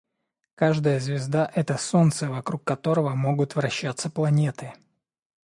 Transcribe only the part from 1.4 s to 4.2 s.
это солнце, вокруг которого могут вращаться